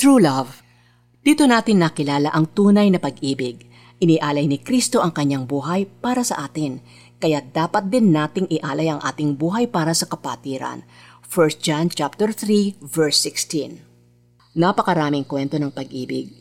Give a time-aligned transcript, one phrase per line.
[0.00, 0.64] True love.
[1.20, 3.68] Dito natin nakilala ang tunay na pag-ibig.
[4.00, 6.80] Inialay ni Kristo ang kanyang buhay para sa atin,
[7.20, 10.88] kaya dapat din nating ialay ang ating buhay para sa kapatiran.
[11.28, 14.56] 1 John chapter 3 verse 16.
[14.56, 16.32] Napakaraming kwento ng pag-ibig.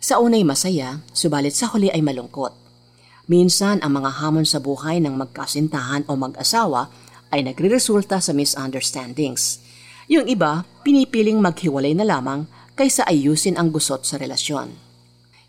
[0.00, 2.56] Sa unay masaya, subalit sa huli ay malungkot.
[3.28, 6.88] Minsan ang mga hamon sa buhay ng magkasintahan o mag-asawa
[7.28, 9.60] ay nagreresulta sa misunderstandings.
[10.08, 14.76] Yung iba, pinipiling maghiwalay na lamang kaysa ayusin ang gusot sa relasyon.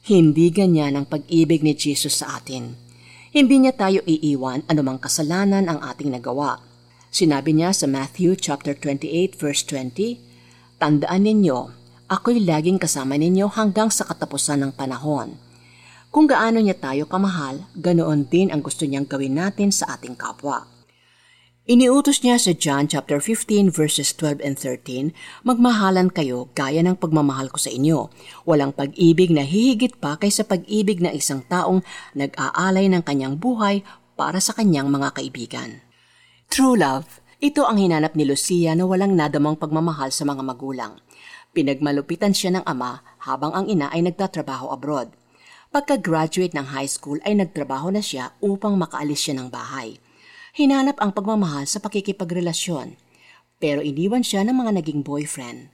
[0.04, 2.76] Hindi ganyan ang pag-ibig ni Jesus sa atin.
[3.32, 6.60] Hindi niya tayo iiwan anumang kasalanan ang ating nagawa.
[7.14, 10.20] Sinabi niya sa Matthew chapter 28 verse 20,
[10.82, 11.60] Tandaan ninyo,
[12.12, 15.40] ako'y laging kasama ninyo hanggang sa katapusan ng panahon.
[16.12, 20.73] Kung gaano niya tayo kamahal, ganoon din ang gusto niyang gawin natin sa ating kapwa.
[21.64, 25.16] Iniutos niya sa John chapter 15 verses 12 and 13,
[25.48, 28.12] Magmahalan kayo gaya ng pagmamahal ko sa inyo.
[28.44, 31.80] Walang pag-ibig na hihigit pa kaysa pag-ibig na isang taong
[32.20, 33.80] nag-aalay ng kanyang buhay
[34.20, 35.80] para sa kanyang mga kaibigan.
[36.52, 41.00] True love, ito ang hinanap ni Lucia na walang nadamang pagmamahal sa mga magulang.
[41.56, 45.16] Pinagmalupitan siya ng ama habang ang ina ay nagtatrabaho abroad.
[45.72, 50.04] Pagka-graduate ng high school ay nagtrabaho na siya upang makaalis siya ng bahay
[50.54, 52.94] hinanap ang pagmamahal sa pakikipagrelasyon.
[53.58, 55.74] Pero iniwan siya ng mga naging boyfriend.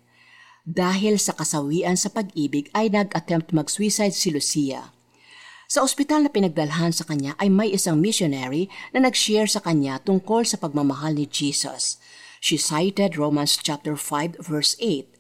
[0.64, 4.96] Dahil sa kasawian sa pag-ibig ay nag-attempt mag-suicide si Lucia.
[5.68, 10.48] Sa ospital na pinagdalhan sa kanya ay may isang missionary na nag-share sa kanya tungkol
[10.48, 12.00] sa pagmamahal ni Jesus.
[12.40, 15.12] She cited Romans chapter 5 verse 8.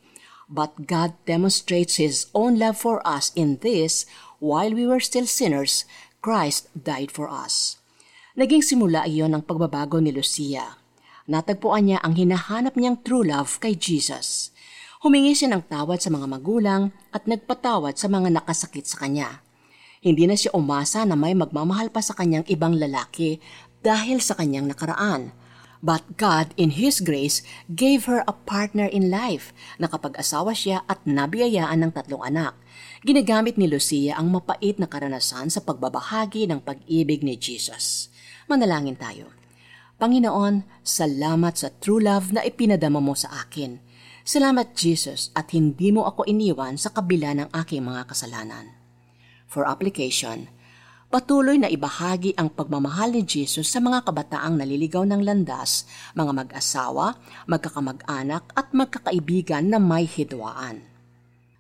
[0.48, 4.08] But God demonstrates His own love for us in this,
[4.40, 5.84] while we were still sinners,
[6.24, 7.79] Christ died for us.
[8.40, 10.80] Naging simula iyon ng pagbabago ni Lucia.
[11.28, 14.56] Natagpuan niya ang hinahanap niyang true love kay Jesus.
[15.04, 19.44] Humingi siya ng tawad sa mga magulang at nagpatawad sa mga nakasakit sa kanya.
[20.00, 23.44] Hindi na siya umasa na may magmamahal pa sa kanyang ibang lalaki
[23.84, 25.36] dahil sa kanyang nakaraan.
[25.84, 29.52] But God, in His grace, gave her a partner in life.
[29.84, 32.56] Nakapag-asawa siya at nabiyayaan ng tatlong anak.
[33.04, 38.08] Ginagamit ni Lucia ang mapait na karanasan sa pagbabahagi ng pag-ibig ni Jesus.
[38.50, 39.30] Manalangin tayo.
[40.02, 43.78] Panginoon, salamat sa true love na ipinadama mo sa akin.
[44.26, 48.74] Salamat Jesus at hindi mo ako iniwan sa kabila ng aking mga kasalanan.
[49.46, 50.50] For application,
[51.14, 55.86] patuloy na ibahagi ang pagmamahal ni Jesus sa mga kabataang naliligaw ng landas,
[56.18, 60.82] mga mag-asawa, magkakamag-anak at magkakaibigan na may hidwaan.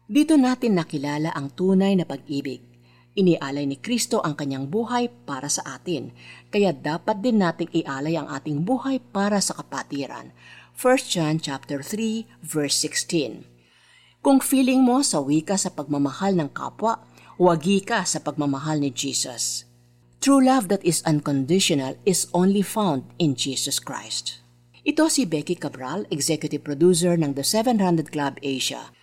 [0.09, 2.68] Dito natin nakilala ang tunay na pag-ibig
[3.17, 6.13] Inialay ni Kristo ang kanyang buhay para sa atin,
[6.53, 10.29] kaya dapat din nating ialay ang ating buhay para sa kapatiran.
[10.77, 13.49] 1 John chapter 3 verse 16.
[14.21, 17.01] Kung feeling mo sa wika sa pagmamahal ng kapwa,
[17.41, 19.65] wagi ka sa pagmamahal ni Jesus.
[20.21, 24.43] True love that is unconditional is only found in Jesus Christ.
[24.85, 28.93] Ito si Becky Cabral, executive producer ng The 700 Club Asia